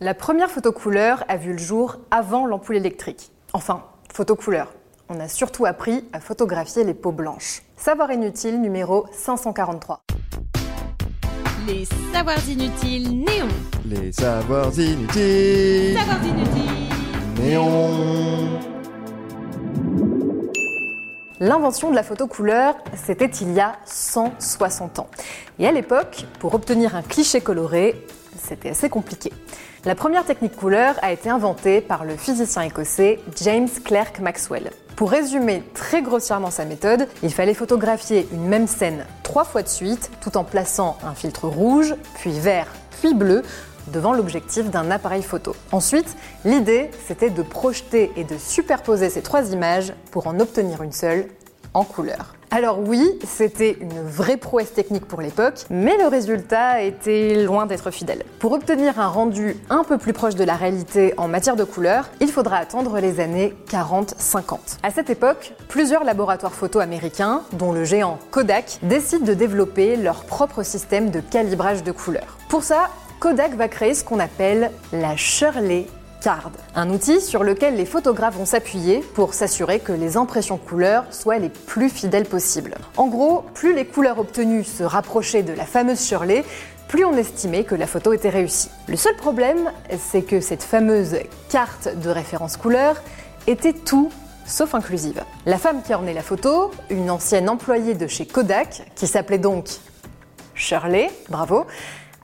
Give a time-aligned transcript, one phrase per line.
[0.00, 3.32] La première photo couleur a vu le jour avant l'ampoule électrique.
[3.52, 3.82] Enfin,
[4.14, 4.72] photo couleur.
[5.08, 7.62] On a surtout appris à photographier les peaux blanches.
[7.76, 10.02] Savoir inutile numéro 543.
[11.66, 13.48] Les savoirs inutiles néons.
[13.86, 15.98] Les savoirs inutiles.
[15.98, 17.42] Savoirs inutiles.
[17.42, 18.60] Néon.
[21.40, 25.08] L'invention de la photo couleur, c'était il y a 160 ans.
[25.58, 28.06] Et à l'époque, pour obtenir un cliché coloré,
[28.40, 29.32] c'était assez compliqué.
[29.88, 34.70] La première technique couleur a été inventée par le physicien écossais James Clerk Maxwell.
[34.96, 39.68] Pour résumer très grossièrement sa méthode, il fallait photographier une même scène trois fois de
[39.68, 42.66] suite, tout en plaçant un filtre rouge, puis vert,
[43.00, 43.42] puis bleu
[43.90, 45.56] devant l'objectif d'un appareil photo.
[45.72, 50.92] Ensuite, l'idée, c'était de projeter et de superposer ces trois images pour en obtenir une
[50.92, 51.28] seule
[51.74, 52.34] en couleur.
[52.50, 57.90] Alors oui, c'était une vraie prouesse technique pour l'époque, mais le résultat était loin d'être
[57.90, 58.24] fidèle.
[58.38, 62.08] Pour obtenir un rendu un peu plus proche de la réalité en matière de couleur,
[62.20, 64.78] il faudra attendre les années 40-50.
[64.82, 70.24] À cette époque, plusieurs laboratoires photo américains, dont le géant Kodak, décident de développer leur
[70.24, 72.38] propre système de calibrage de couleurs.
[72.48, 72.88] Pour ça,
[73.20, 75.86] Kodak va créer ce qu'on appelle la Shirley
[76.20, 81.04] Card, un outil sur lequel les photographes vont s'appuyer pour s'assurer que les impressions couleurs
[81.10, 82.74] soient les plus fidèles possibles.
[82.96, 86.44] En gros, plus les couleurs obtenues se rapprochaient de la fameuse Shirley,
[86.88, 88.70] plus on estimait que la photo était réussie.
[88.88, 91.18] Le seul problème, c'est que cette fameuse
[91.50, 92.96] carte de référence couleur
[93.46, 94.10] était tout
[94.44, 95.22] sauf inclusive.
[95.46, 99.68] La femme qui ornait la photo, une ancienne employée de chez Kodak, qui s'appelait donc
[100.54, 101.66] Shirley, bravo,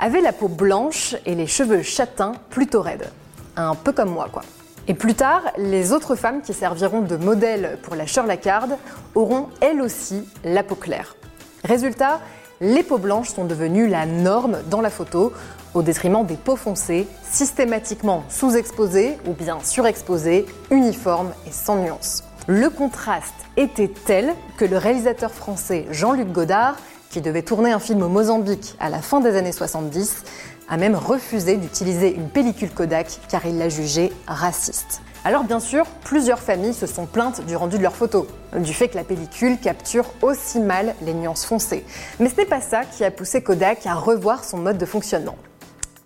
[0.00, 3.10] avait la peau blanche et les cheveux châtains plutôt raides
[3.56, 4.42] un peu comme moi quoi.
[4.86, 8.68] Et plus tard, les autres femmes qui serviront de modèle pour la Shirley Card
[9.14, 11.16] auront elles aussi la peau claire.
[11.64, 12.20] Résultat,
[12.60, 15.32] les peaux blanches sont devenues la norme dans la photo,
[15.72, 22.22] au détriment des peaux foncées, systématiquement sous-exposées ou bien surexposées, uniformes et sans nuance.
[22.46, 26.76] Le contraste était tel que le réalisateur français Jean-Luc Godard,
[27.08, 30.24] qui devait tourner un film au Mozambique à la fin des années 70,
[30.68, 35.02] a même refusé d'utiliser une pellicule Kodak car il l'a jugée raciste.
[35.24, 38.88] Alors bien sûr, plusieurs familles se sont plaintes du rendu de leurs photos, du fait
[38.88, 41.84] que la pellicule capture aussi mal les nuances foncées.
[42.20, 45.36] Mais ce n'est pas ça qui a poussé Kodak à revoir son mode de fonctionnement.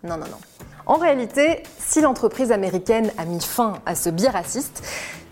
[0.04, 0.38] Non, non, non.
[0.86, 4.82] En réalité, si l'entreprise américaine a mis fin à ce biais raciste,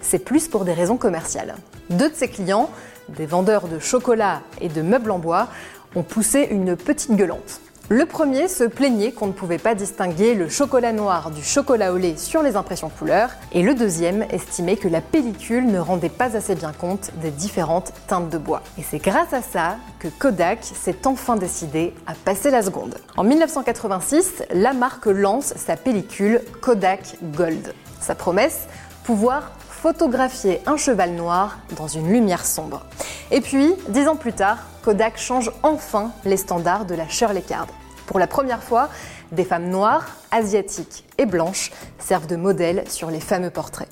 [0.00, 1.54] c'est plus pour des raisons commerciales.
[1.88, 2.69] Deux de ses clients,
[3.08, 5.48] des vendeurs de chocolat et de meubles en bois,
[5.94, 7.60] ont poussé une petite gueulante.
[7.88, 11.97] Le premier se plaignait qu'on ne pouvait pas distinguer le chocolat noir du chocolat au
[11.97, 16.36] lait sur les impressions couleurs, et le deuxième estimait que la pellicule ne rendait pas
[16.36, 18.62] assez bien compte des différentes teintes de bois.
[18.76, 22.96] Et c'est grâce à ça que Kodak s'est enfin décidé à passer la seconde.
[23.16, 27.72] En 1986, la marque lance sa pellicule Kodak Gold.
[28.00, 28.66] Sa promesse
[29.04, 32.84] Pouvoir photographier un cheval noir dans une lumière sombre.
[33.31, 37.66] Et puis, dix ans plus tard, Kodak change enfin les standards de la Shirley Card.
[38.06, 38.88] Pour la première fois,
[39.32, 43.88] des femmes noires, asiatiques et blanches servent de modèle sur les fameux portraits.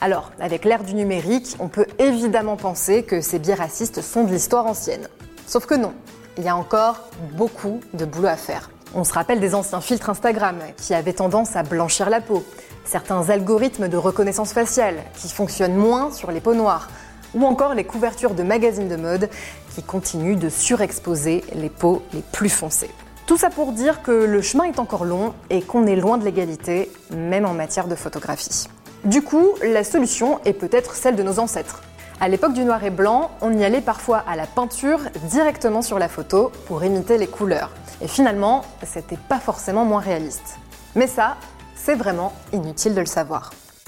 [0.00, 4.32] Alors, avec l'ère du numérique, on peut évidemment penser que ces biais racistes sont de
[4.32, 5.08] l'histoire ancienne.
[5.46, 5.92] Sauf que non,
[6.38, 8.70] il y a encore beaucoup de boulot à faire.
[8.94, 12.42] On se rappelle des anciens filtres Instagram qui avaient tendance à blanchir la peau,
[12.84, 16.88] certains algorithmes de reconnaissance faciale qui fonctionnent moins sur les peaux noires,
[17.34, 19.28] ou encore les couvertures de magazines de mode
[19.74, 22.90] qui continuent de surexposer les peaux les plus foncées.
[23.26, 26.24] Tout ça pour dire que le chemin est encore long et qu'on est loin de
[26.24, 28.66] l'égalité, même en matière de photographie.
[29.04, 31.82] Du coup, la solution est peut-être celle de nos ancêtres.
[32.20, 35.98] À l'époque du noir et blanc, on y allait parfois à la peinture directement sur
[35.98, 37.70] la photo pour imiter les couleurs.
[38.02, 40.58] Et finalement, c'était pas forcément moins réaliste.
[40.96, 41.36] Mais ça,
[41.76, 43.52] c'est vraiment inutile de le savoir.